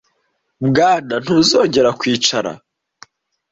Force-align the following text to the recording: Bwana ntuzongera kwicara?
Bwana 0.67 1.15
ntuzongera 1.23 1.89
kwicara? 1.99 2.51